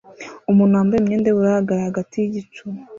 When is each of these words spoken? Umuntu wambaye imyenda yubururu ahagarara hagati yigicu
Umuntu 0.51 0.77
wambaye 0.77 0.99
imyenda 1.01 1.27
yubururu 1.27 1.53
ahagarara 1.55 1.89
hagati 1.89 2.13
yigicu 2.17 2.63